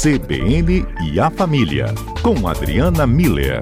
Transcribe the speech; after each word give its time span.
CBN 0.00 0.86
e 1.02 1.18
a 1.18 1.28
Família, 1.28 1.86
com 2.22 2.46
Adriana 2.46 3.04
Miller. 3.04 3.58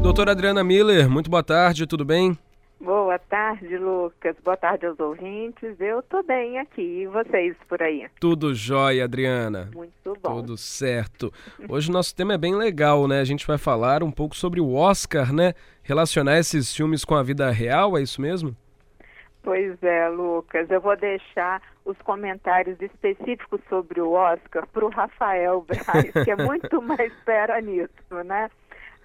Doutora 0.00 0.30
Adriana 0.30 0.62
Miller, 0.62 1.10
muito 1.10 1.28
boa 1.28 1.42
tarde, 1.42 1.84
tudo 1.84 2.04
bem? 2.04 2.38
Boa 2.80 3.18
tarde, 3.18 3.76
Lucas. 3.76 4.36
Boa 4.44 4.56
tarde 4.56 4.86
aos 4.86 5.00
ouvintes. 5.00 5.74
Eu 5.80 6.00
tô 6.04 6.22
bem 6.22 6.60
aqui. 6.60 7.00
E 7.02 7.06
vocês 7.08 7.56
por 7.68 7.82
aí? 7.82 8.06
Tudo 8.20 8.54
jóia, 8.54 9.02
Adriana. 9.02 9.68
Muito 9.74 10.16
bom. 10.22 10.36
Tudo 10.36 10.56
certo. 10.56 11.32
Hoje 11.68 11.90
o 11.90 11.92
nosso 11.92 12.14
tema 12.14 12.34
é 12.34 12.38
bem 12.38 12.54
legal, 12.54 13.08
né? 13.08 13.18
A 13.18 13.24
gente 13.24 13.44
vai 13.44 13.58
falar 13.58 14.04
um 14.04 14.12
pouco 14.12 14.36
sobre 14.36 14.60
o 14.60 14.74
Oscar, 14.74 15.32
né? 15.32 15.54
Relacionar 15.82 16.38
esses 16.38 16.72
filmes 16.72 17.04
com 17.04 17.16
a 17.16 17.22
vida 17.24 17.50
real, 17.50 17.98
é 17.98 18.02
isso 18.02 18.20
mesmo? 18.20 18.56
Pois 19.48 19.82
é, 19.82 20.06
Lucas. 20.10 20.70
Eu 20.70 20.78
vou 20.78 20.94
deixar 20.94 21.62
os 21.82 21.96
comentários 22.02 22.78
específicos 22.82 23.58
sobre 23.66 23.98
o 23.98 24.12
Oscar 24.12 24.66
para 24.66 24.84
o 24.84 24.90
Rafael 24.90 25.64
Braz, 25.66 26.12
que 26.22 26.30
é 26.30 26.36
muito 26.36 26.82
mais 26.82 27.10
fera 27.24 27.58
nisso, 27.58 28.14
né? 28.26 28.50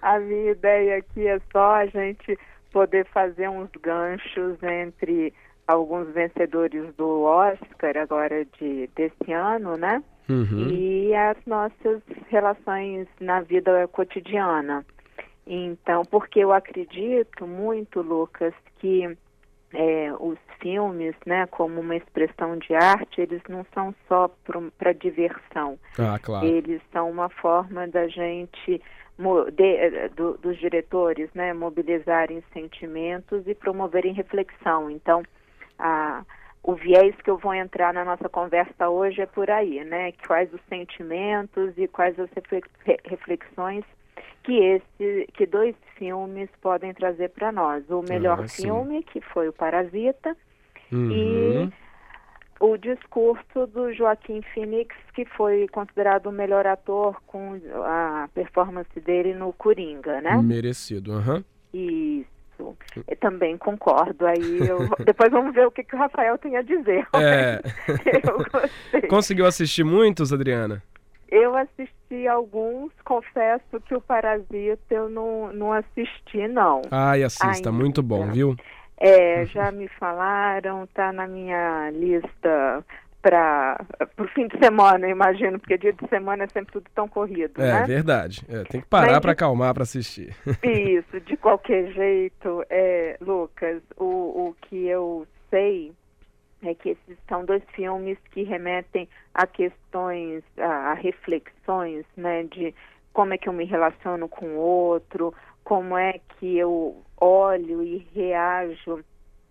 A 0.02 0.18
minha 0.18 0.50
ideia 0.50 0.98
aqui 0.98 1.26
é 1.26 1.40
só 1.50 1.76
a 1.76 1.86
gente 1.86 2.38
poder 2.70 3.06
fazer 3.06 3.48
uns 3.48 3.70
ganchos 3.80 4.62
entre 4.62 5.32
alguns 5.66 6.12
vencedores 6.12 6.94
do 6.94 7.22
Oscar 7.22 7.96
agora 7.96 8.44
de 8.60 8.90
desse 8.94 9.32
ano, 9.32 9.78
né? 9.78 10.04
Uhum. 10.28 10.68
E 10.68 11.14
as 11.14 11.38
nossas 11.46 12.02
relações 12.28 13.08
na 13.18 13.40
vida 13.40 13.88
cotidiana. 13.88 14.84
Então, 15.46 16.02
porque 16.04 16.40
eu 16.40 16.52
acredito 16.52 17.46
muito, 17.46 18.02
Lucas, 18.02 18.52
que 18.78 19.16
é, 19.74 20.12
os 20.18 20.38
filmes, 20.60 21.14
né, 21.26 21.46
como 21.46 21.80
uma 21.80 21.96
expressão 21.96 22.56
de 22.56 22.74
arte, 22.74 23.20
eles 23.20 23.42
não 23.48 23.66
são 23.74 23.94
só 24.08 24.30
para 24.78 24.92
diversão. 24.92 25.78
Ah, 25.98 26.18
claro. 26.18 26.46
Eles 26.46 26.80
são 26.92 27.10
uma 27.10 27.28
forma 27.28 27.86
da 27.88 28.08
gente 28.08 28.80
de, 29.52 30.08
do, 30.16 30.38
dos 30.38 30.58
diretores, 30.58 31.30
né, 31.34 31.52
mobilizarem 31.52 32.42
sentimentos 32.52 33.46
e 33.46 33.54
promoverem 33.54 34.12
reflexão. 34.12 34.90
Então, 34.90 35.22
a, 35.78 36.24
o 36.62 36.74
viés 36.74 37.14
que 37.22 37.30
eu 37.30 37.36
vou 37.36 37.54
entrar 37.54 37.92
na 37.92 38.04
nossa 38.04 38.28
conversa 38.28 38.88
hoje 38.88 39.20
é 39.20 39.26
por 39.26 39.50
aí, 39.50 39.84
né? 39.84 40.12
Quais 40.26 40.52
os 40.52 40.60
sentimentos 40.68 41.76
e 41.76 41.86
quais 41.86 42.18
as 42.18 42.30
reflexões 43.04 43.84
que 44.42 44.52
esse, 44.58 45.26
que 45.34 45.46
dois 45.46 45.74
filmes 45.96 46.48
podem 46.60 46.92
trazer 46.92 47.30
para 47.30 47.50
nós. 47.52 47.88
O 47.90 48.02
melhor 48.02 48.40
Ah, 48.44 48.48
filme, 48.48 49.02
que 49.02 49.20
foi 49.20 49.48
o 49.48 49.52
Parasita, 49.52 50.36
Uhum. 50.92 51.10
e 51.10 51.72
o 52.60 52.76
discurso 52.76 53.66
do 53.66 53.92
Joaquim 53.92 54.42
Phoenix, 54.52 54.94
que 55.14 55.24
foi 55.24 55.66
considerado 55.68 56.26
o 56.26 56.32
melhor 56.32 56.66
ator 56.66 57.20
com 57.26 57.58
a 57.84 58.28
performance 58.34 59.00
dele 59.00 59.34
no 59.34 59.52
Coringa, 59.52 60.20
né? 60.20 60.36
Merecido, 60.42 61.12
aham. 61.12 61.44
Isso. 61.72 62.24
Eu 63.08 63.16
também 63.18 63.58
concordo. 63.58 64.24
Aí 64.26 64.58
eu- 64.68 64.78
depois 65.04 65.30
vamos 65.32 65.52
ver 65.54 65.66
o 65.66 65.70
que, 65.70 65.82
que 65.82 65.96
o 65.96 65.98
Rafael 65.98 66.38
tem 66.38 66.56
a 66.56 66.62
dizer. 66.62 67.06
É. 67.14 67.60
Conseguiu 69.08 69.46
assistir 69.46 69.82
muitos, 69.84 70.32
Adriana? 70.32 70.82
Eu 71.28 71.56
assisti 71.56 72.26
alguns, 72.28 72.92
confesso 73.04 73.80
que 73.86 73.94
o 73.94 74.00
Parasita 74.00 74.94
eu 74.94 75.08
não, 75.08 75.52
não 75.52 75.72
assisti, 75.72 76.46
não. 76.48 76.82
Ai, 76.90 77.22
assista, 77.22 77.68
Ainda. 77.68 77.72
muito 77.72 78.02
bom, 78.02 78.30
viu? 78.30 78.56
É, 78.96 79.44
já 79.46 79.72
me 79.72 79.88
falaram, 79.88 80.86
tá 80.94 81.12
na 81.12 81.26
minha 81.26 81.90
lista 81.90 82.84
para 83.20 83.78
o 84.18 84.24
fim 84.28 84.46
de 84.48 84.58
semana, 84.58 85.06
eu 85.06 85.10
imagino, 85.10 85.58
porque 85.58 85.78
dia 85.78 85.92
de 85.94 86.06
semana 86.08 86.44
é 86.44 86.46
sempre 86.48 86.72
tudo 86.74 86.84
tão 86.94 87.08
corrido, 87.08 87.60
É, 87.60 87.72
né? 87.72 87.82
verdade. 87.86 88.44
É, 88.48 88.64
tem 88.64 88.80
que 88.82 88.86
parar 88.86 89.18
de- 89.18 89.30
acalmar 89.30 89.72
pra 89.72 89.82
assistir. 89.82 90.34
Isso, 90.62 91.20
de 91.20 91.36
qualquer 91.36 91.90
jeito, 91.92 92.62
é, 92.68 93.16
Lucas, 93.20 93.82
o, 93.96 94.04
o 94.50 94.56
que 94.62 94.86
eu 94.86 95.26
sei 95.50 95.92
é 96.68 96.74
que 96.74 96.90
esses 96.90 97.18
são 97.28 97.44
dois 97.44 97.62
filmes 97.74 98.18
que 98.30 98.42
remetem 98.42 99.08
a 99.32 99.46
questões, 99.46 100.42
a, 100.58 100.94
reflexões, 100.94 102.04
né, 102.16 102.44
de 102.44 102.74
como 103.12 103.34
é 103.34 103.38
que 103.38 103.48
eu 103.48 103.52
me 103.52 103.64
relaciono 103.64 104.28
com 104.28 104.46
o 104.46 104.58
outro, 104.58 105.34
como 105.62 105.96
é 105.96 106.20
que 106.38 106.58
eu 106.58 107.02
olho 107.20 107.82
e 107.82 107.98
reajo 108.14 109.04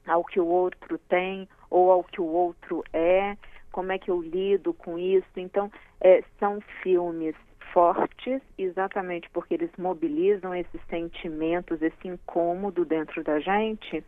ao 0.05 0.23
que 0.23 0.39
o 0.39 0.45
outro 0.45 0.97
tem 1.09 1.47
ou 1.69 1.91
ao 1.91 2.03
que 2.03 2.21
o 2.21 2.25
outro 2.25 2.83
é, 2.93 3.37
como 3.71 3.91
é 3.91 3.97
que 3.97 4.11
eu 4.11 4.21
lido 4.21 4.73
com 4.73 4.99
isso. 4.99 5.27
Então, 5.35 5.71
é, 6.01 6.23
são 6.39 6.61
filmes 6.81 7.35
fortes, 7.73 8.39
exatamente 8.57 9.27
porque 9.31 9.55
eles 9.55 9.71
mobilizam 9.77 10.53
esses 10.53 10.79
sentimentos, 10.89 11.81
esse 11.81 12.07
incômodo 12.07 12.85
dentro 12.85 13.23
da 13.23 13.39
gente 13.39 14.03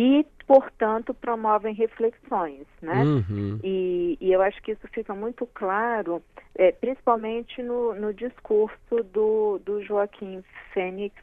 e, 0.00 0.24
portanto, 0.46 1.12
promovem 1.12 1.74
reflexões, 1.74 2.68
né? 2.80 3.02
Uhum. 3.02 3.58
E, 3.64 4.16
e 4.20 4.32
eu 4.32 4.40
acho 4.40 4.62
que 4.62 4.70
isso 4.70 4.86
fica 4.92 5.12
muito 5.12 5.44
claro, 5.44 6.22
é, 6.54 6.70
principalmente 6.70 7.60
no, 7.64 7.92
no 7.94 8.14
discurso 8.14 9.02
do, 9.12 9.58
do 9.58 9.82
Joaquim 9.82 10.44
Fênix, 10.72 11.16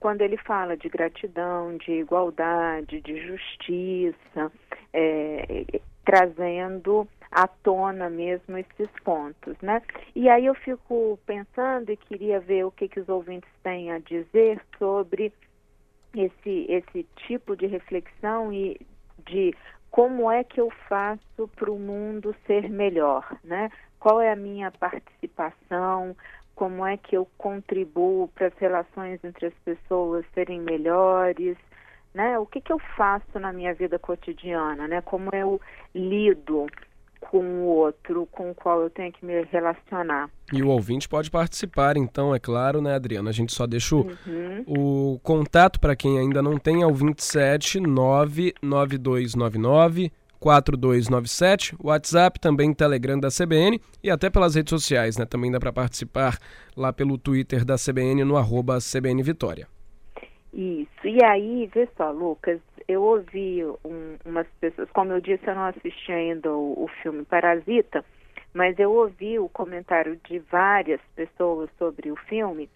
quando 0.00 0.22
ele 0.22 0.38
fala 0.38 0.74
de 0.74 0.88
gratidão, 0.88 1.76
de 1.76 1.92
igualdade, 1.92 3.02
de 3.02 3.20
justiça, 3.26 4.50
é, 4.90 5.66
trazendo 6.02 7.06
à 7.30 7.46
tona 7.46 8.08
mesmo 8.08 8.56
esses 8.56 8.88
pontos, 9.04 9.54
né? 9.60 9.82
E 10.16 10.30
aí 10.30 10.46
eu 10.46 10.54
fico 10.54 11.18
pensando 11.26 11.90
e 11.90 11.96
queria 11.98 12.40
ver 12.40 12.64
o 12.64 12.70
que, 12.70 12.88
que 12.88 13.00
os 13.00 13.08
ouvintes 13.10 13.50
têm 13.62 13.92
a 13.92 13.98
dizer 13.98 14.62
sobre 14.78 15.30
esse, 16.22 16.66
esse 16.68 17.04
tipo 17.26 17.56
de 17.56 17.66
reflexão 17.66 18.52
e 18.52 18.80
de 19.26 19.54
como 19.90 20.30
é 20.30 20.42
que 20.42 20.60
eu 20.60 20.70
faço 20.88 21.48
para 21.54 21.70
o 21.70 21.78
mundo 21.78 22.34
ser 22.46 22.68
melhor, 22.68 23.24
né? 23.44 23.70
Qual 24.00 24.20
é 24.20 24.32
a 24.32 24.36
minha 24.36 24.70
participação? 24.72 26.16
Como 26.54 26.84
é 26.84 26.96
que 26.96 27.16
eu 27.16 27.26
contribuo 27.38 28.28
para 28.28 28.48
as 28.48 28.58
relações 28.58 29.22
entre 29.24 29.46
as 29.46 29.54
pessoas 29.64 30.24
serem 30.34 30.60
melhores? 30.60 31.56
Né? 32.12 32.38
O 32.38 32.46
que, 32.46 32.60
que 32.60 32.72
eu 32.72 32.78
faço 32.96 33.38
na 33.38 33.52
minha 33.52 33.72
vida 33.72 33.98
cotidiana, 33.98 34.86
né? 34.86 35.00
Como 35.00 35.30
eu 35.32 35.60
lido 35.94 36.66
com 37.30 37.38
o 37.38 37.64
outro 37.66 38.26
com 38.30 38.50
o 38.50 38.54
qual 38.54 38.82
eu 38.82 38.90
tenho 38.90 39.12
que 39.12 39.24
me 39.24 39.42
relacionar. 39.44 40.28
E 40.52 40.62
o 40.62 40.68
ouvinte 40.68 41.08
pode 41.08 41.30
participar, 41.30 41.96
então, 41.96 42.34
é 42.34 42.38
claro, 42.38 42.80
né, 42.80 42.94
Adriana? 42.94 43.30
A 43.30 43.32
gente 43.32 43.52
só 43.52 43.66
deixa 43.66 43.96
o, 43.96 44.06
Uhum. 44.26 44.64
o 44.66 45.18
contato 45.22 45.80
para 45.80 45.96
quem 45.96 46.18
ainda 46.18 46.42
não 46.42 46.58
tem 46.58 46.82
é 46.82 46.86
o 46.86 46.94
27 46.94 47.80
99299 47.80 50.12
4297, 50.38 51.74
WhatsApp, 51.82 52.38
também 52.38 52.74
Telegram 52.74 53.18
da 53.18 53.28
CBN 53.28 53.80
e 54.02 54.10
até 54.10 54.28
pelas 54.28 54.54
redes 54.54 54.68
sociais, 54.68 55.16
né? 55.16 55.24
Também 55.24 55.50
dá 55.50 55.58
para 55.58 55.72
participar 55.72 56.36
lá 56.76 56.92
pelo 56.92 57.16
Twitter 57.16 57.64
da 57.64 57.76
CBN 57.76 58.24
no 58.24 58.36
arroba 58.36 58.76
CBN 58.78 59.22
Vitória. 59.22 59.66
Isso. 60.52 61.06
E 61.06 61.24
aí, 61.24 61.66
vê 61.74 61.88
só, 61.96 62.10
Lucas, 62.10 62.60
eu 62.88 63.02
ouvi 63.02 63.64
um- 63.84 64.16
umas 64.24 64.46
pessoas, 64.60 64.90
como 64.90 65.12
eu 65.12 65.20
disse, 65.20 65.46
eu 65.46 65.54
não 65.54 65.64
assisti 65.66 66.12
ainda 66.12 66.52
o, 66.52 66.84
o 66.84 66.88
filme 67.02 67.24
Parasita, 67.24 68.04
mas 68.52 68.78
eu 68.78 68.92
ouvi 68.92 69.38
o 69.38 69.48
comentário 69.48 70.18
de 70.28 70.38
várias 70.38 71.00
pessoas 71.16 71.68
sobre 71.78 72.10
o 72.10 72.16
filme 72.16 72.68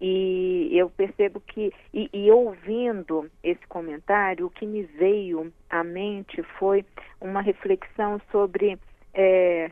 e 0.00 0.70
eu 0.72 0.90
percebo 0.90 1.40
que, 1.40 1.72
e, 1.92 2.10
e 2.12 2.30
ouvindo 2.30 3.30
esse 3.42 3.64
comentário, 3.68 4.46
o 4.46 4.50
que 4.50 4.66
me 4.66 4.82
veio 4.82 5.52
à 5.70 5.84
mente 5.84 6.42
foi 6.58 6.84
uma 7.20 7.40
reflexão 7.40 8.20
sobre 8.30 8.78
é, 9.12 9.70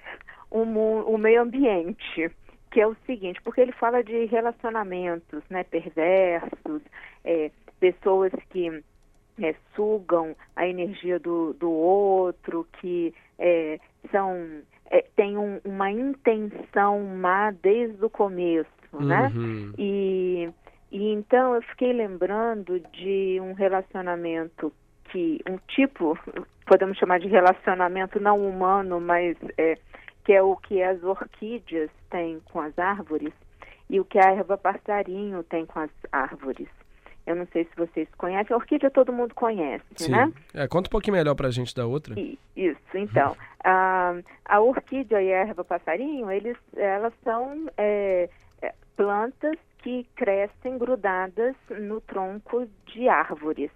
o, 0.51 0.63
o 0.63 1.19
meio 1.19 1.43
ambiente, 1.43 2.31
que 2.71 2.81
é 2.81 2.87
o 2.87 2.97
seguinte, 3.05 3.43
porque 3.43 3.61
ele 3.61 3.73
fala 3.73 4.03
de 4.03 4.27
relacionamentos 4.27 5.43
né, 5.51 5.65
perversos, 5.65 6.83
é, 7.25 7.51
pessoas 7.81 8.33
que 8.51 8.83
é, 9.41 9.55
sugam 9.75 10.35
a 10.57 10.67
energia 10.67 11.19
do, 11.19 11.53
do 11.55 11.71
outro, 11.71 12.67
que 12.81 13.15
é, 13.39 13.79
são 14.11 14.63
é, 14.91 15.05
têm 15.17 15.37
um- 15.39 15.61
uma 15.65 15.91
intenção 15.91 17.01
má 17.01 17.51
desde 17.51 18.05
o 18.05 18.11
começo, 18.11 18.69
né? 18.93 19.33
Uhum. 19.35 19.73
E, 19.79 20.51
e 20.91 21.13
então 21.13 21.55
eu 21.55 21.63
fiquei 21.63 21.93
lembrando 21.93 22.79
de 22.93 23.39
um 23.41 23.55
relacionamento 23.55 24.73
que, 25.05 25.41
um 25.49 25.57
tipo, 25.69 26.19
podemos 26.67 26.99
chamar 26.99 27.21
de 27.21 27.29
relacionamento 27.29 28.21
não 28.21 28.47
humano, 28.47 29.01
mas 29.01 29.37
é, 29.57 29.79
que 30.25 30.33
é 30.33 30.43
o 30.43 30.57
que 30.57 30.83
as 30.83 31.03
orquídeas 31.03 31.91
têm 32.11 32.41
com 32.53 32.61
as 32.61 32.79
árvores 32.79 33.33
e 33.89 33.99
o 33.99 34.05
que 34.05 34.19
a 34.19 34.31
erva 34.33 34.57
passarinho 34.57 35.43
tem 35.43 35.67
com 35.67 35.81
as 35.81 35.91
árvores. 36.11 36.69
Eu 37.27 37.37
não 37.37 37.47
sei 37.47 37.65
se 37.65 37.71
vocês 37.77 38.09
conhecem. 38.19 38.53
A 38.53 38.57
orquídea 38.57 38.91
todo 38.91 39.13
mundo 39.13 39.35
conhece, 39.35 39.85
Sim. 39.97 40.11
né? 40.11 40.33
É, 40.55 40.67
conta 40.67 40.89
um 40.89 40.91
pouquinho 40.91 41.17
melhor 41.17 41.35
pra 41.35 41.51
gente 41.51 41.75
da 41.75 41.87
outra. 41.87 42.15
Isso, 42.57 42.81
então. 42.95 43.37
a, 43.65 44.15
a 44.45 44.61
orquídea 44.61 45.23
e 45.23 45.33
a 45.33 45.39
erva 45.39 45.65
passarinho, 45.65 46.31
eles, 46.31 46.57
elas 46.77 47.13
são 47.23 47.69
é, 47.77 48.29
é, 48.61 48.75
plantas 48.97 49.57
que 49.79 50.07
crescem 50.17 50.79
grudadas 50.79 51.55
no 51.71 52.01
tronco 52.01 52.67
de 52.87 53.09
árvores, 53.09 53.71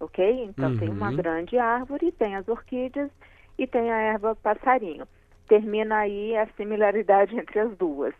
ok? 0.00 0.44
Então 0.44 0.70
Uhum. 0.70 0.78
tem 0.78 0.88
uma 0.88 1.12
grande 1.12 1.58
árvore, 1.58 2.12
tem 2.12 2.36
as 2.36 2.46
orquídeas 2.48 3.10
e 3.58 3.66
tem 3.66 3.90
a 3.90 3.96
erva 3.96 4.34
passarinho. 4.36 5.06
Termina 5.48 5.98
aí 5.98 6.36
a 6.36 6.46
similaridade 6.56 7.34
entre 7.38 7.58
as 7.58 7.76
duas. 7.76 8.14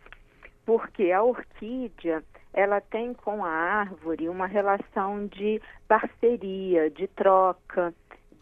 Porque 0.65 1.11
a 1.11 1.21
orquídea, 1.23 2.23
ela 2.53 2.79
tem 2.81 3.13
com 3.13 3.43
a 3.43 3.49
árvore 3.49 4.29
uma 4.29 4.45
relação 4.45 5.25
de 5.27 5.61
parceria, 5.87 6.89
de 6.89 7.07
troca, 7.07 7.93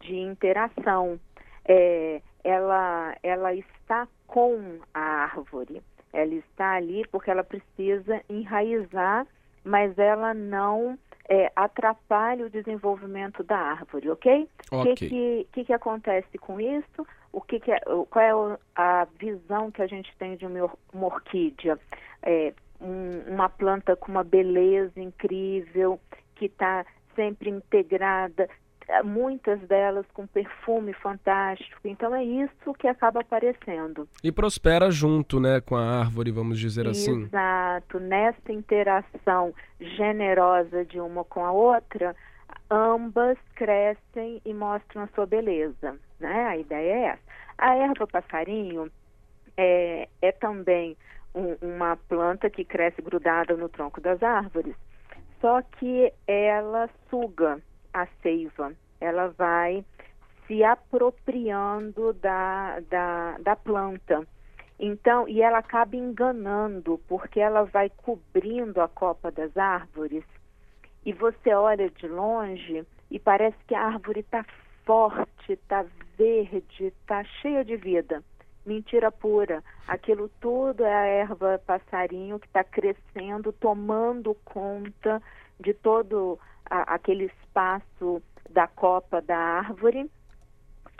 de 0.01 0.15
interação. 0.15 1.19
É, 1.65 2.21
ela, 2.43 3.15
ela 3.23 3.53
está 3.53 4.07
com 4.27 4.79
a 4.93 4.99
árvore. 4.99 5.81
Ela 6.11 6.33
está 6.35 6.73
ali 6.73 7.07
porque 7.11 7.31
ela 7.31 7.43
precisa 7.43 8.21
enraizar, 8.29 9.25
mas 9.63 9.97
ela 9.97 10.33
não 10.33 10.97
é, 11.29 11.49
atrapalha 11.55 12.45
o 12.45 12.49
desenvolvimento 12.49 13.43
da 13.43 13.57
árvore, 13.57 14.09
ok? 14.09 14.49
O 14.71 14.77
Ok. 14.77 14.95
que, 14.95 15.09
que, 15.09 15.47
que, 15.53 15.65
que 15.65 15.73
acontece 15.73 16.37
com 16.37 16.59
isso? 16.59 17.07
O 17.31 17.39
que, 17.39 17.59
que 17.59 17.71
é, 17.71 17.79
qual 18.09 18.51
é 18.51 18.57
a 18.75 19.07
visão 19.17 19.71
que 19.71 19.81
a 19.81 19.87
gente 19.87 20.13
tem 20.17 20.35
de 20.35 20.45
uma 20.45 21.05
orquídea? 21.05 21.79
É, 22.21 22.53
um- 22.81 23.33
uma 23.33 23.47
planta 23.49 23.95
com 23.95 24.11
uma 24.11 24.23
beleza 24.23 24.99
incrível, 24.99 25.99
que 26.35 26.45
está 26.45 26.85
sempre 27.15 27.49
integrada, 27.49 28.47
eh, 28.87 29.03
muitas 29.03 29.59
delas 29.67 30.05
com 30.13 30.25
perfume 30.25 30.93
fantástico. 30.93 31.79
Então 31.85 32.15
é 32.15 32.23
isso 32.23 32.73
que 32.79 32.87
acaba 32.87 33.21
aparecendo. 33.21 34.07
E 34.23 34.31
prospera 34.31 34.89
junto, 34.89 35.39
né, 35.39 35.61
com 35.61 35.75
a 35.75 35.99
árvore, 35.99 36.31
vamos 36.31 36.59
dizer 36.59 36.87
assim. 36.87 37.23
Exato. 37.23 37.99
Nessa 37.99 38.51
interação 38.51 39.53
generosa 39.79 40.83
de 40.85 40.99
uma 40.99 41.23
com 41.23 41.45
a 41.45 41.51
outra, 41.51 42.15
ambas 42.69 43.37
crescem 43.55 44.41
e 44.45 44.53
mostram 44.53 45.03
a 45.03 45.07
sua 45.15 45.25
beleza. 45.25 45.95
Né? 46.19 46.45
A 46.45 46.57
ideia 46.57 46.93
é 46.93 47.03
essa. 47.09 47.21
A 47.57 47.75
erva 47.75 48.07
passarinho 48.07 48.89
é, 49.57 50.07
é 50.21 50.31
também 50.31 50.95
um- 51.33 51.57
uma 51.61 51.95
planta 51.95 52.49
que 52.49 52.65
cresce 52.65 53.01
grudada 53.01 53.55
no 53.55 53.69
tronco 53.69 54.01
das 54.01 54.21
árvores, 54.21 54.75
só 55.39 55.61
que 55.61 56.13
ela 56.27 56.89
suga 57.09 57.61
a 57.93 58.07
seiva. 58.21 58.73
Ela 58.99 59.29
vai 59.29 59.83
se 60.47 60.63
apropriando 60.63 62.13
da, 62.13 62.79
da, 62.89 63.37
da 63.39 63.55
planta. 63.55 64.27
Então, 64.79 65.27
e 65.27 65.41
ela 65.41 65.59
acaba 65.59 65.95
enganando, 65.95 66.99
porque 67.07 67.39
ela 67.39 67.63
vai 67.63 67.89
cobrindo 67.89 68.81
a 68.81 68.87
copa 68.87 69.31
das 69.31 69.55
árvores 69.55 70.23
e 71.05 71.13
você 71.13 71.53
olha 71.53 71.89
de 71.89 72.07
longe 72.07 72.85
e 73.09 73.19
parece 73.19 73.57
que 73.67 73.75
a 73.75 73.85
árvore 73.85 74.21
está 74.21 74.43
forte, 74.85 75.53
está 75.53 75.85
verde, 76.17 76.85
está 76.85 77.23
cheia 77.23 77.63
de 77.63 77.75
vida. 77.75 78.23
Mentira 78.65 79.11
pura. 79.11 79.63
Aquilo 79.87 80.29
tudo 80.39 80.83
é 80.83 80.93
a 80.93 81.05
erva 81.05 81.61
passarinho 81.65 82.39
que 82.39 82.47
está 82.47 82.63
crescendo, 82.63 83.51
tomando 83.53 84.35
conta 84.45 85.21
de 85.59 85.73
todo 85.73 86.39
a- 86.69 86.93
aquele 86.95 87.25
espaço 87.25 88.21
da 88.49 88.67
copa 88.67 89.21
da 89.21 89.37
árvore 89.37 90.09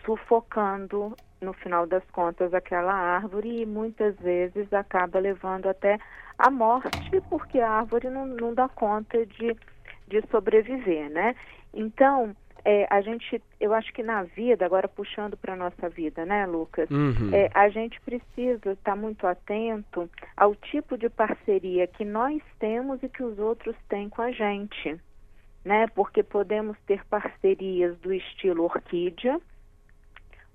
sufocando, 0.05 1.15
no 1.39 1.53
final 1.53 1.85
das 1.85 2.03
contas, 2.11 2.53
aquela 2.53 2.93
árvore 2.93 3.61
e 3.61 3.65
muitas 3.65 4.15
vezes 4.19 4.71
acaba 4.73 5.19
levando 5.19 5.67
até 5.67 5.97
a 6.37 6.49
morte, 6.49 7.21
porque 7.29 7.59
a 7.59 7.69
árvore 7.69 8.09
não, 8.09 8.25
não 8.25 8.53
dá 8.53 8.67
conta 8.69 9.25
de, 9.25 9.55
de 10.07 10.21
sobreviver, 10.29 11.09
né? 11.09 11.35
Então, 11.73 12.35
é, 12.63 12.87
a 12.89 13.01
gente, 13.01 13.41
eu 13.59 13.73
acho 13.73 13.91
que 13.93 14.03
na 14.03 14.23
vida, 14.23 14.65
agora 14.65 14.87
puxando 14.87 15.35
para 15.37 15.53
a 15.53 15.57
nossa 15.57 15.89
vida, 15.89 16.25
né, 16.25 16.45
Lucas? 16.45 16.89
Uhum. 16.89 17.33
É, 17.33 17.49
a 17.53 17.69
gente 17.69 17.99
precisa 18.01 18.71
estar 18.71 18.95
muito 18.95 19.25
atento 19.25 20.09
ao 20.35 20.55
tipo 20.55 20.97
de 20.97 21.09
parceria 21.09 21.87
que 21.87 22.05
nós 22.05 22.41
temos 22.59 23.01
e 23.03 23.09
que 23.09 23.23
os 23.23 23.37
outros 23.39 23.75
têm 23.89 24.09
com 24.09 24.21
a 24.21 24.31
gente, 24.31 24.99
né? 25.65 25.87
Porque 25.95 26.23
podemos 26.23 26.77
ter 26.85 27.03
parcerias 27.05 27.97
do 27.99 28.13
estilo 28.13 28.63
orquídea, 28.63 29.39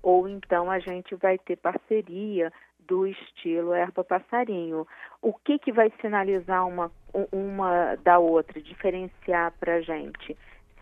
ou 0.01 0.27
então 0.27 0.71
a 0.71 0.79
gente 0.79 1.15
vai 1.15 1.37
ter 1.37 1.57
parceria 1.57 2.51
do 2.87 3.05
estilo 3.05 3.73
erva 3.73 4.03
passarinho. 4.03 4.87
O 5.21 5.33
que, 5.33 5.59
que 5.59 5.71
vai 5.71 5.91
sinalizar 6.01 6.65
uma, 6.65 6.91
uma 7.31 7.95
da 7.97 8.17
outra, 8.17 8.61
diferenciar 8.61 9.53
para 9.59 9.75
a 9.75 9.81
gente? 9.81 10.37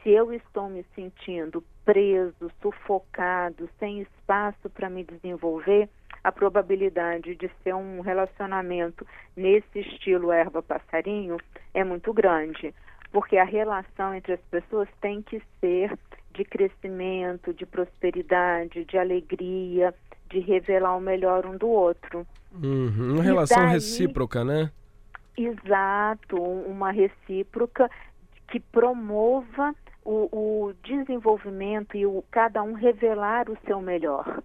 Se 0.06 0.12
eu 0.12 0.32
estou 0.32 0.70
me 0.70 0.86
sentindo 0.94 1.64
preso, 1.84 2.52
sufocado, 2.62 3.68
sem 3.80 4.02
espaço 4.02 4.70
para 4.70 4.88
me 4.88 5.04
desenvolver, 5.04 5.90
a 6.24 6.32
probabilidade 6.32 7.34
de 7.34 7.50
ser 7.64 7.74
um 7.74 8.02
relacionamento 8.02 9.04
nesse 9.36 9.80
estilo 9.80 10.32
erva 10.32 10.62
passarinho 10.62 11.38
é 11.74 11.84
muito 11.84 12.14
grande, 12.14 12.72
porque 13.12 13.36
a 13.36 13.44
relação 13.44 14.14
entre 14.14 14.34
as 14.34 14.42
pessoas 14.52 14.88
tem 15.02 15.24
que 15.24 15.42
ser 15.60 15.98
de 16.36 16.46
crescimento, 16.46 17.52
de 17.52 17.66
prosperidade, 17.66 18.86
de 18.86 19.00
alegria, 19.00 19.92
de 20.30 20.38
revelar 20.38 20.96
o 20.96 21.02
melhor 21.02 21.48
um 21.48 21.58
do 21.58 21.68
outro. 21.68 22.28
Uhum. 22.54 23.14
Uma 23.14 23.24
E 23.24 23.26
relação 23.26 23.64
daí- 23.64 23.72
recíproca, 23.74 24.44
né? 24.44 24.70
Exato, 25.36 26.38
uma 26.40 26.92
recíproca 26.92 27.90
que 28.52 28.60
promova 28.60 29.74
o, 30.06 30.30
o 30.68 30.74
desenvolvimento 30.84 31.98
e 31.98 32.06
o 32.06 32.24
cada 32.30 32.62
um 32.62 32.74
revelar 32.74 33.50
o 33.50 33.58
seu 33.66 33.82
melhor. 33.82 34.42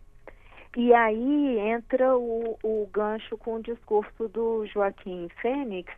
E 0.77 0.95
aí 0.95 1.59
entra 1.59 2.17
o, 2.17 2.59
o 2.62 2.89
gancho 2.93 3.37
com 3.37 3.57
o 3.57 3.62
discurso 3.62 4.29
do 4.29 4.65
Joaquim 4.67 5.29
Fênix, 5.43 5.93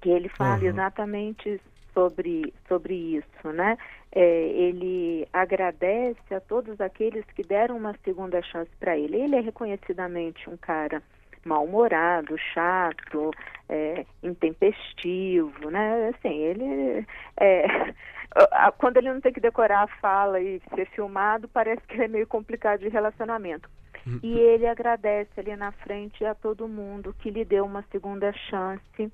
que 0.00 0.10
ele 0.10 0.28
fala 0.28 0.62
Uhum. 0.62 0.68
exatamente 0.68 1.60
sobre, 1.94 2.52
sobre 2.66 2.94
isso, 2.94 3.52
né? 3.52 3.76
É, 4.10 4.20
ele 4.20 5.28
agradece 5.32 6.34
a 6.34 6.40
todos 6.40 6.80
aqueles 6.80 7.24
que 7.26 7.42
deram 7.42 7.76
uma 7.76 7.94
segunda 8.04 8.40
chance 8.42 8.70
para 8.80 8.96
ele. 8.96 9.16
Ele 9.16 9.36
é 9.36 9.40
reconhecidamente 9.40 10.48
um 10.48 10.56
cara 10.56 11.02
mal-humorado, 11.44 12.36
chato, 12.52 13.30
é, 13.68 14.04
intempestivo, 14.22 15.70
né? 15.70 16.08
Assim, 16.08 16.34
ele 16.34 17.06
é, 17.38 17.66
quando 18.78 18.98
ele 18.98 19.12
não 19.12 19.20
tem 19.20 19.32
que 19.32 19.40
decorar 19.40 19.84
a 19.84 20.00
fala 20.00 20.40
e 20.40 20.60
ser 20.74 20.86
filmado, 20.90 21.48
parece 21.48 21.82
que 21.86 21.94
ele 21.94 22.04
é 22.04 22.08
meio 22.08 22.26
complicado 22.26 22.80
de 22.80 22.88
relacionamento. 22.88 23.68
E 24.22 24.38
ele 24.38 24.66
agradece 24.66 25.38
ali 25.38 25.54
na 25.54 25.70
frente 25.70 26.24
a 26.24 26.34
todo 26.34 26.66
mundo 26.66 27.14
que 27.18 27.30
lhe 27.30 27.44
deu 27.44 27.66
uma 27.66 27.84
segunda 27.90 28.32
chance 28.32 29.12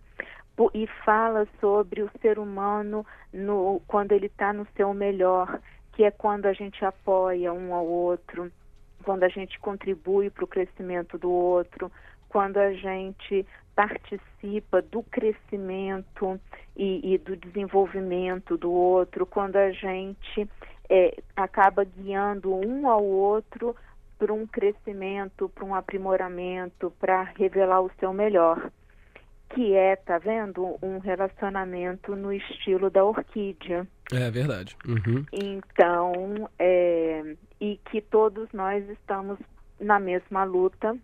e 0.72 0.86
fala 1.04 1.48
sobre 1.60 2.02
o 2.02 2.10
ser 2.20 2.38
humano 2.38 3.04
no, 3.32 3.82
quando 3.88 4.12
ele 4.12 4.26
está 4.26 4.52
no 4.52 4.64
seu 4.76 4.94
melhor, 4.94 5.60
que 5.92 6.04
é 6.04 6.12
quando 6.12 6.46
a 6.46 6.52
gente 6.52 6.84
apoia 6.84 7.52
um 7.52 7.74
ao 7.74 7.84
outro, 7.84 8.52
quando 9.04 9.25
a 9.25 9.28
gente 9.28 9.58
contribui 9.58 10.30
para 10.30 10.44
o 10.44 10.49
crescimento 10.49 11.18
do 11.18 11.30
outro, 11.30 11.92
quando 12.28 12.56
a 12.56 12.73
gente 12.73 13.46
participa 13.75 14.80
do 14.82 15.02
crescimento 15.02 16.40
e, 16.76 17.14
e 17.14 17.18
do 17.18 17.37
desenvolvimento 17.37 18.56
do 18.56 18.73
outro, 18.73 19.26
quando 19.26 19.56
a 19.56 19.70
gente 19.70 20.49
é, 20.88 21.16
acaba 21.37 21.84
guiando 21.84 22.54
um 22.54 22.88
ao 22.88 23.04
outro 23.04 23.75
para 24.18 24.32
um 24.32 24.46
crescimento, 24.46 25.49
para 25.49 25.64
um 25.64 25.75
aprimoramento, 25.75 26.92
para 26.99 27.23
revelar 27.23 27.80
o 27.80 27.90
seu 27.99 28.12
melhor, 28.12 28.70
que 29.50 29.75
é, 29.75 29.96
tá 29.96 30.18
vendo, 30.18 30.76
um 30.82 30.99
relacionamento 30.99 32.16
no 32.16 32.32
estilo 32.32 32.90
da 32.90 33.04
orquídea. 33.04 33.87
É 34.12 34.30
verdade. 34.30 34.76
Uhum. 34.87 35.25
Então, 35.32 36.49
é, 36.58 37.03
e 37.64 37.80
que 37.87 38.02
todos 38.02 38.52
nós 38.52 38.87
estamos 38.90 39.38
na 39.80 39.99
mesma 39.99 40.44
luta 40.44 40.94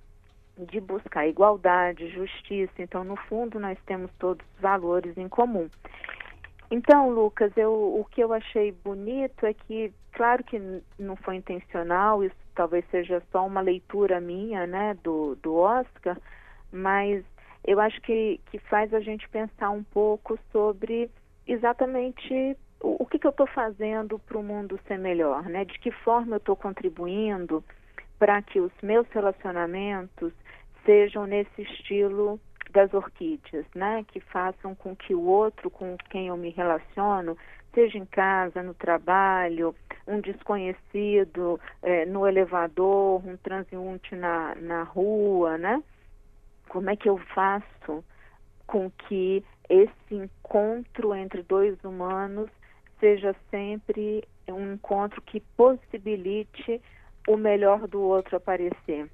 de 0.58 0.78
buscar 0.78 1.26
igualdade, 1.26 2.10
justiça. 2.10 2.74
Então, 2.78 3.02
no 3.02 3.16
fundo, 3.16 3.58
nós 3.58 3.78
temos 3.86 4.10
todos 4.18 4.46
os 4.54 4.60
valores 4.60 5.16
em 5.16 5.26
comum. 5.26 5.70
Então, 6.70 7.08
Lucas, 7.08 7.50
eu, 7.56 7.72
o 7.72 8.04
que 8.10 8.22
eu 8.22 8.30
achei 8.34 8.72
bonito 8.72 9.46
é 9.46 9.54
que, 9.54 9.90
claro 10.12 10.44
que 10.44 10.60
não 10.98 11.16
foi 11.16 11.36
intencional, 11.36 12.22
isso 12.22 12.36
talvez 12.54 12.84
seja 12.90 13.22
só 13.32 13.46
uma 13.46 13.62
leitura 13.62 14.20
minha, 14.20 14.66
né, 14.66 14.94
do, 15.02 15.36
do 15.36 15.54
Oscar, 15.54 16.18
mas 16.70 17.24
eu 17.64 17.80
acho 17.80 17.98
que, 18.02 18.38
que 18.50 18.58
faz 18.58 18.92
a 18.92 19.00
gente 19.00 19.26
pensar 19.30 19.70
um 19.70 19.82
pouco 19.82 20.38
sobre 20.52 21.10
exatamente 21.46 22.54
o, 22.80 23.06
que, 23.06 23.18
que 23.18 23.26
eu 23.26 23.30
estou 23.30 23.46
fazendo 23.46 24.18
para 24.18 24.38
o 24.38 24.42
mundo 24.42 24.80
ser 24.88 24.98
melhor, 24.98 25.44
né? 25.44 25.64
De 25.64 25.78
que 25.78 25.90
forma 25.90 26.36
eu 26.36 26.38
estou 26.38 26.56
contribuindo 26.56 27.62
para 28.18 28.40
que 28.42 28.58
os 28.58 28.72
meus 28.82 29.06
relacionamentos 29.10 30.32
sejam 30.84 31.26
nesse 31.26 31.62
estilo 31.62 32.40
das 32.70 32.92
orquídeas, 32.94 33.66
né? 33.74 34.04
Que 34.08 34.20
façam 34.20 34.74
com 34.74 34.96
que 34.96 35.14
o 35.14 35.22
outro 35.22 35.70
com 35.70 35.96
quem 36.08 36.28
eu 36.28 36.36
me 36.36 36.50
relaciono, 36.50 37.36
seja 37.74 37.98
em 37.98 38.06
casa, 38.06 38.62
no 38.62 38.74
trabalho, 38.74 39.74
um 40.06 40.20
desconhecido 40.20 41.60
é, 41.82 42.06
no 42.06 42.26
elevador, 42.26 43.26
um 43.26 43.36
transeunte 43.36 44.16
na, 44.16 44.54
na 44.56 44.82
rua, 44.84 45.58
né? 45.58 45.82
Como 46.68 46.88
é 46.88 46.96
que 46.96 47.08
eu 47.08 47.18
faço 47.34 48.04
com 48.66 48.90
que 48.90 49.44
esse 49.68 50.14
encontro 50.14 51.14
entre 51.14 51.42
dois 51.42 51.82
humanos 51.84 52.48
seja 53.00 53.34
sempre 53.50 54.22
um 54.48 54.74
encontro 54.74 55.20
que 55.22 55.40
possibilite 55.56 56.80
o 57.26 57.36
melhor 57.36 57.88
do 57.88 58.00
outro 58.00 58.36
aparecer. 58.36 59.10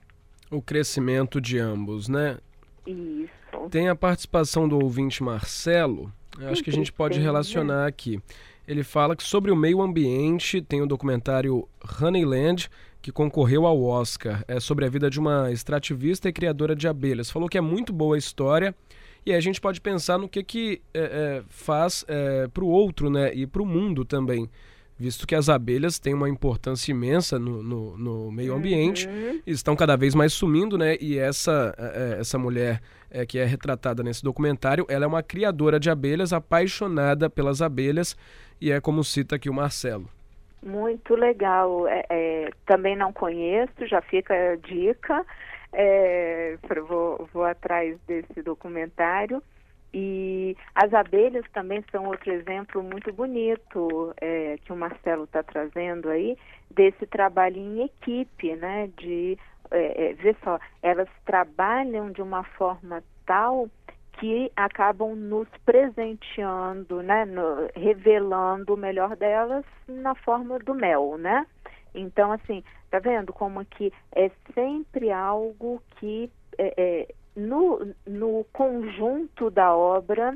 O 0.50 0.60
crescimento 0.60 1.40
de 1.40 1.58
ambos, 1.58 2.08
né? 2.08 2.38
Isso. 2.86 3.68
Tem 3.70 3.88
a 3.88 3.96
participação 3.96 4.68
do 4.68 4.78
ouvinte 4.78 5.22
Marcelo, 5.22 6.12
eu 6.38 6.50
acho 6.50 6.62
que 6.62 6.70
a 6.70 6.72
gente 6.72 6.92
pode 6.92 7.18
relacionar 7.18 7.86
aqui. 7.86 8.20
Ele 8.68 8.82
fala 8.82 9.16
que 9.16 9.22
sobre 9.22 9.50
o 9.50 9.56
meio 9.56 9.80
ambiente 9.80 10.60
tem 10.60 10.82
o 10.82 10.86
documentário 10.86 11.68
Honeyland, 12.00 12.68
que 13.00 13.12
concorreu 13.12 13.66
ao 13.66 13.82
Oscar. 13.82 14.44
É 14.46 14.60
sobre 14.60 14.84
a 14.84 14.88
vida 14.88 15.08
de 15.08 15.18
uma 15.18 15.50
extrativista 15.50 16.28
e 16.28 16.32
criadora 16.32 16.74
de 16.74 16.88
abelhas. 16.88 17.30
Falou 17.30 17.48
que 17.48 17.56
é 17.56 17.60
muito 17.60 17.92
boa 17.92 18.16
a 18.16 18.18
história 18.18 18.74
e 19.26 19.32
aí 19.32 19.36
a 19.36 19.40
gente 19.40 19.60
pode 19.60 19.80
pensar 19.80 20.16
no 20.18 20.28
que, 20.28 20.42
que 20.42 20.80
é, 20.94 21.00
é, 21.00 21.42
faz 21.48 22.04
é, 22.08 22.48
para 22.48 22.64
o 22.64 22.68
outro 22.68 23.10
né, 23.10 23.34
e 23.34 23.46
para 23.46 23.60
o 23.60 23.66
mundo 23.66 24.04
também 24.04 24.48
visto 24.98 25.26
que 25.26 25.34
as 25.34 25.48
abelhas 25.48 25.98
têm 25.98 26.14
uma 26.14 26.28
importância 26.28 26.90
imensa 26.90 27.38
no, 27.38 27.62
no, 27.62 27.98
no 27.98 28.32
meio 28.32 28.54
ambiente 28.54 29.06
uhum. 29.06 29.40
estão 29.46 29.76
cada 29.76 29.96
vez 29.96 30.14
mais 30.14 30.32
sumindo, 30.32 30.78
né? 30.78 30.96
E 31.00 31.18
essa, 31.18 31.74
é, 31.76 32.16
é, 32.16 32.20
essa 32.20 32.38
mulher 32.38 32.80
é, 33.10 33.26
que 33.26 33.38
é 33.38 33.44
retratada 33.44 34.02
nesse 34.02 34.24
documentário, 34.24 34.86
ela 34.88 35.04
é 35.04 35.08
uma 35.08 35.22
criadora 35.22 35.78
de 35.78 35.90
abelhas, 35.90 36.32
apaixonada 36.32 37.28
pelas 37.28 37.60
abelhas, 37.60 38.16
e 38.60 38.72
é 38.72 38.80
como 38.80 39.04
cita 39.04 39.36
aqui 39.36 39.50
o 39.50 39.54
Marcelo. 39.54 40.08
Muito 40.62 41.14
legal. 41.14 41.86
É, 41.86 42.04
é, 42.08 42.50
também 42.64 42.96
não 42.96 43.12
conheço, 43.12 43.86
já 43.86 44.00
fica 44.00 44.34
a 44.34 44.56
dica. 44.56 45.24
É, 45.78 46.56
vou, 46.88 47.28
vou 47.32 47.44
atrás 47.44 47.98
desse 48.06 48.40
documentário. 48.42 49.42
E 49.92 50.56
as 50.74 50.92
abelhas 50.92 51.44
também 51.52 51.84
são 51.90 52.06
outro 52.06 52.32
exemplo 52.32 52.82
muito 52.82 53.12
bonito 53.12 54.12
é, 54.20 54.58
que 54.64 54.72
o 54.72 54.76
Marcelo 54.76 55.24
está 55.24 55.42
trazendo 55.42 56.08
aí, 56.08 56.36
desse 56.70 57.06
trabalho 57.06 57.56
em 57.56 57.84
equipe, 57.84 58.56
né? 58.56 58.90
De 58.96 59.38
é, 59.70 60.12
é, 60.12 60.34
só, 60.44 60.58
elas 60.82 61.08
trabalham 61.24 62.10
de 62.10 62.22
uma 62.22 62.42
forma 62.44 63.02
tal 63.24 63.68
que 64.18 64.50
acabam 64.56 65.14
nos 65.14 65.48
presenteando, 65.64 67.02
né? 67.02 67.24
No, 67.24 67.68
revelando 67.74 68.74
o 68.74 68.78
melhor 68.78 69.16
delas 69.16 69.64
na 69.88 70.14
forma 70.14 70.58
do 70.58 70.74
mel, 70.74 71.16
né? 71.18 71.46
Então, 71.96 72.30
assim, 72.30 72.62
tá 72.90 72.98
vendo 72.98 73.32
como 73.32 73.64
que 73.64 73.92
é 74.14 74.30
sempre 74.54 75.10
algo 75.10 75.82
que 75.98 76.30
é, 76.58 76.74
é 76.76 77.14
no, 77.34 77.94
no 78.06 78.44
conjunto 78.52 79.50
da 79.50 79.74
obra 79.74 80.34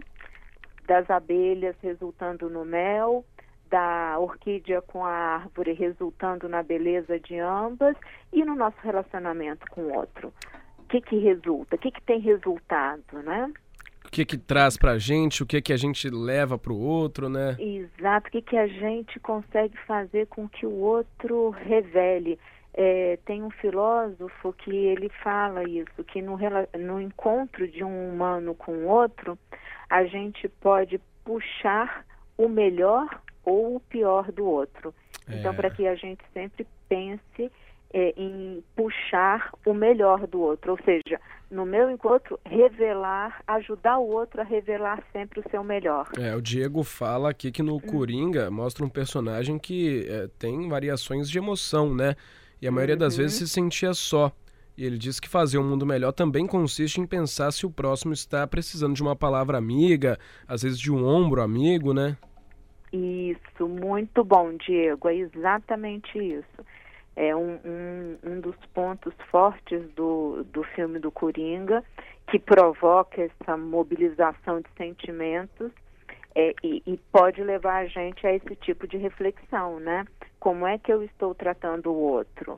das 0.87 1.09
abelhas 1.09 1.77
resultando 1.81 2.51
no 2.51 2.65
mel, 2.65 3.25
da 3.71 4.19
orquídea 4.19 4.83
com 4.83 5.05
a 5.05 5.11
árvore 5.11 5.73
resultando 5.73 6.49
na 6.49 6.63
beleza 6.63 7.19
de 7.21 7.39
ambas 7.39 7.97
e 8.33 8.45
no 8.45 8.57
nosso 8.57 8.77
relacionamento 8.83 9.65
com 9.71 9.83
o 9.83 9.95
outro. 9.95 10.33
O 10.79 10.83
que 10.85 11.01
que 11.01 11.17
resulta? 11.19 11.77
O 11.77 11.79
que 11.79 11.93
que 11.93 12.03
tem 12.03 12.19
resultado, 12.19 13.23
né? 13.23 13.53
O 14.11 14.13
que 14.13 14.25
que 14.25 14.37
traz 14.37 14.77
pra 14.77 14.99
gente, 14.99 15.41
o 15.41 15.47
que 15.47 15.63
que 15.63 15.73
a 15.73 15.77
gente 15.77 16.11
leva 16.11 16.59
pro 16.59 16.77
outro, 16.77 17.29
né? 17.29 17.57
Exato, 17.61 18.27
o 18.27 18.31
que 18.33 18.43
que 18.43 18.57
a 18.57 18.67
gente 18.67 19.21
consegue 19.21 19.79
fazer 19.87 20.27
com 20.27 20.49
que 20.49 20.67
o 20.67 20.81
outro 20.81 21.51
revele. 21.51 22.37
É, 22.75 23.21
tem 23.25 23.41
um 23.41 23.51
filósofo 23.51 24.53
que 24.53 24.75
ele 24.75 25.09
fala 25.23 25.63
isso, 25.63 26.03
que 26.09 26.21
no, 26.21 26.37
no 26.77 27.01
encontro 27.01 27.69
de 27.69 27.85
um 27.85 28.13
humano 28.13 28.53
com 28.53 28.73
o 28.73 28.89
outro, 28.89 29.39
a 29.89 30.05
gente 30.05 30.49
pode 30.49 31.01
puxar 31.25 32.05
o 32.37 32.49
melhor 32.49 33.07
ou 33.45 33.77
o 33.77 33.81
pior 33.81 34.33
do 34.33 34.45
outro. 34.45 34.93
Então, 35.23 35.37
é. 35.37 35.39
Então, 35.39 35.55
para 35.55 35.71
que 35.71 35.87
a 35.87 35.95
gente 35.95 36.23
sempre 36.33 36.67
pense 36.89 37.53
é, 37.93 38.15
em 38.17 38.63
puxar 38.77 39.53
o 39.67 39.75
melhor 39.75 40.27
do 40.27 40.41
outro, 40.41 40.73
ou 40.73 40.79
seja, 40.85 41.21
no 41.51 41.67
meu 41.67 41.91
encontro, 41.91 42.39
revelar, 42.45 43.43
ajudar 43.47 43.99
o 43.99 44.09
outro 44.09 44.41
a 44.41 44.45
revelar 44.45 45.03
sempre 45.13 45.41
o 45.41 45.51
seu 45.51 45.65
melhor. 45.65 46.09
É, 46.17 46.35
o 46.35 46.41
Diego 46.41 46.85
fala 46.85 47.31
aqui 47.31 47.51
que 47.51 47.63
no 47.63 47.77
hum. 47.77 47.81
Coringa 47.81 48.51
mostra 48.51 48.85
um 48.85 48.89
personagem 48.89 49.59
que 49.59 50.07
é, 50.09 50.29
tem 50.39 50.69
variações 50.69 51.29
de 51.29 51.39
emoção, 51.39 51.93
né? 51.95 52.15
E 52.63 52.69
a 52.69 52.71
maioria 52.71 52.95
uhum. 52.95 53.01
das 53.01 53.17
vezes 53.17 53.39
se 53.39 53.49
sentia 53.49 53.93
só. 53.95 54.31
E 54.77 54.85
ele 54.85 54.97
diz 54.97 55.19
que 55.19 55.29
fazer 55.29 55.59
um 55.59 55.69
mundo 55.69 55.85
melhor 55.85 56.13
também 56.13 56.47
consiste 56.47 57.01
em 57.01 57.07
pensar 57.07 57.51
se 57.53 57.67
o 57.67 57.71
próximo 57.71 58.13
está 58.13 58.47
precisando 58.47 58.95
de 58.95 59.03
uma 59.03 59.17
palavra 59.17 59.59
amiga, 59.59 60.19
às 60.47 60.63
vezes 60.63 60.79
de 60.79 60.93
um 60.93 61.05
ombro 61.05 61.43
amigo, 61.43 61.93
né? 61.93 62.17
Isso, 62.93 63.69
muito 63.69 64.25
bom, 64.25 64.57
Diego. 64.57 65.09
É 65.09 65.17
exatamente 65.17 66.19
isso. 66.19 66.65
É 67.17 67.35
um, 67.35 67.59
um, 67.65 68.19
um 68.25 68.41
dos 68.41 68.57
pontos 68.73 69.13
fortes 69.31 69.83
do, 69.95 70.45
do 70.45 70.63
filme 70.63 70.99
do 70.99 71.11
Coringa, 71.11 71.85
que 72.29 72.39
provoca 72.39 73.23
essa 73.23 73.57
mobilização 73.57 74.61
de 74.61 74.69
sentimentos 74.77 75.73
é, 76.35 76.55
e, 76.63 76.83
e, 76.87 76.97
pode 77.13 77.43
levar 77.43 77.83
a 77.83 77.87
gente 77.87 78.25
a 78.27 78.33
esse 78.33 78.55
tipo 78.57 78.87
de 78.87 78.97
reflexão, 78.97 79.81
né? 79.81 80.07
Como 80.39 80.67
é 80.67 80.79
que 80.79 80.93
eu 80.93 81.03
estou 81.03 81.35
tratando 81.35 81.91
o 81.91 81.97
outro? 81.97 82.55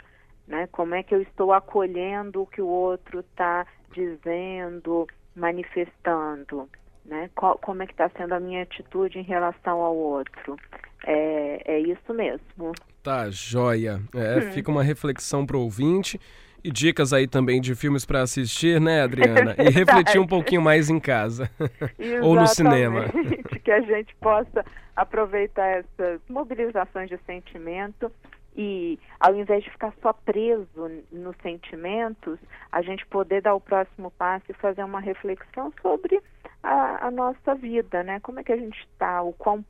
Né? 0.46 0.68
Como 0.70 0.94
é 0.94 1.02
que 1.02 1.14
eu 1.14 1.22
estou 1.22 1.52
acolhendo 1.52 2.42
o 2.42 2.46
que 2.46 2.60
o 2.60 2.66
outro 2.66 3.20
está 3.20 3.66
dizendo, 3.92 5.06
manifestando? 5.34 6.68
Né? 7.04 7.30
Como 7.34 7.82
é 7.82 7.86
que 7.86 7.92
está 7.92 8.08
sendo 8.10 8.34
a 8.34 8.40
minha 8.40 8.62
atitude 8.62 9.18
em 9.18 9.22
relação 9.22 9.80
ao 9.80 9.96
outro? 9.96 10.56
É, 11.04 11.62
é 11.64 11.80
isso 11.80 12.12
mesmo. 12.12 12.72
Tá, 13.02 13.28
joia. 13.30 14.00
É, 14.14 14.38
hum. 14.38 14.52
Fica 14.52 14.70
uma 14.70 14.82
reflexão 14.82 15.44
para 15.44 15.56
o 15.56 15.60
ouvinte. 15.60 16.20
E 16.64 16.70
dicas 16.70 17.12
aí 17.12 17.26
também 17.26 17.60
de 17.60 17.74
filmes 17.74 18.04
para 18.04 18.22
assistir, 18.22 18.80
né, 18.80 19.02
Adriana? 19.02 19.56
E 19.58 19.68
refletir 19.70 20.20
um 20.20 20.26
pouquinho 20.26 20.62
mais 20.62 20.88
em 20.88 21.00
casa 21.00 21.50
ou 22.22 22.36
no 22.36 22.46
cinema. 22.46 23.06
que 23.64 23.70
a 23.70 23.80
gente 23.80 24.14
possa 24.16 24.64
aproveitar 24.94 25.66
essas 25.66 26.20
mobilizações 26.28 27.08
de 27.08 27.18
sentimento 27.26 28.12
e, 28.54 28.98
ao 29.18 29.34
invés 29.34 29.64
de 29.64 29.70
ficar 29.70 29.92
só 30.00 30.12
preso 30.12 30.68
nos 31.10 31.34
sentimentos, 31.42 32.38
a 32.70 32.80
gente 32.82 33.04
poder 33.06 33.42
dar 33.42 33.54
o 33.54 33.60
próximo 33.60 34.12
passo 34.12 34.44
e 34.48 34.54
fazer 34.54 34.84
uma 34.84 35.00
reflexão 35.00 35.72
sobre 35.82 36.20
a, 36.62 37.08
a 37.08 37.10
nossa 37.10 37.54
vida, 37.56 38.04
né? 38.04 38.20
Como 38.20 38.38
é 38.38 38.44
que 38.44 38.52
a 38.52 38.56
gente 38.56 38.78
está, 38.92 39.22
o 39.22 39.32
quão 39.32 39.64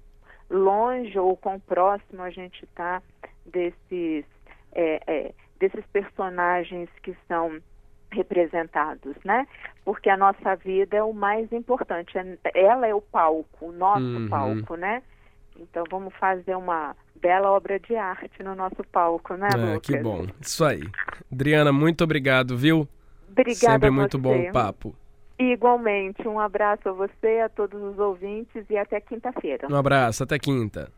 longe 0.52 1.18
ou 1.18 1.37
quão 1.37 1.59
próximo 1.59 2.23
a 2.23 2.30
gente 2.30 2.64
está 2.64 3.02
desses. 3.47 4.25
É, 4.75 5.02
é, 5.06 5.35
desses 5.59 5.85
personagens 5.92 6.88
que 7.04 7.16
são 7.28 7.61
representados, 8.11 9.14
né? 9.25 9.47
Porque 9.85 10.11
a 10.11 10.16
nossa 10.16 10.56
vida 10.56 10.97
é 10.97 11.02
o 11.02 11.12
mais 11.12 11.50
importante, 11.52 12.18
é, 12.18 12.37
ela 12.54 12.87
é 12.87 12.94
o 12.94 13.00
palco, 13.00 13.66
o 13.66 13.73
nosso 13.73 14.04
uhum. 14.04 14.28
palco, 14.28 14.75
né? 14.76 15.02
Então 15.56 15.85
vamos 15.90 16.12
fazer 16.14 16.56
uma 16.56 16.97
bela 17.14 17.50
obra 17.50 17.78
de 17.78 17.94
arte 17.94 18.42
no 18.42 18.54
nosso 18.54 18.82
palco, 18.90 19.35
né, 19.35 19.49
é, 19.54 19.56
Lucas? 19.56 19.87
Que 19.87 19.99
bom, 19.99 20.26
isso 20.40 20.64
aí. 20.64 20.82
Adriana, 21.30 21.73
muito 21.73 22.02
obrigado, 22.02 22.56
viu? 22.56 22.88
Obrigada 23.30 23.73
Sempre 23.73 23.90
muito 23.90 24.18
bom 24.18 24.37
o 24.37 24.52
papo. 24.52 24.94
Igualmente, 25.50 26.28
um 26.28 26.38
abraço 26.38 26.88
a 26.88 26.92
você, 26.92 27.40
a 27.44 27.49
todos 27.49 27.82
os 27.82 27.99
ouvintes 27.99 28.64
e 28.70 28.76
até 28.76 29.00
quinta-feira. 29.00 29.66
Um 29.68 29.75
abraço, 29.75 30.22
até 30.22 30.38
quinta. 30.38 30.88